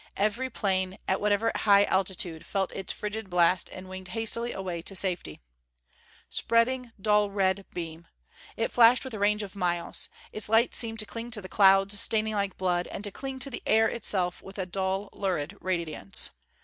[0.17, 4.95] Every plane, at whatever high altitude, felt its frigid blast and winged hastily away to
[4.95, 5.41] safety.
[6.27, 8.07] Spreading, dull red beam!
[8.57, 10.09] It flashed with a range of miles.
[10.31, 13.51] Its light seemed to cling to the clouds, staining like blood; and to cling to
[13.51, 16.31] the air itself with a dull lurid radiance.